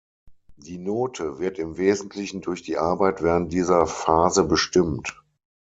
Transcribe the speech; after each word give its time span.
Die 0.57 0.79
Note 0.79 1.37
wird 1.37 1.59
im 1.59 1.77
Wesentlichen 1.77 2.41
durch 2.41 2.63
die 2.63 2.79
Arbeit 2.79 3.21
während 3.21 3.53
dieser 3.53 3.85
Phase 3.85 4.43
bestimmt. 4.43 5.21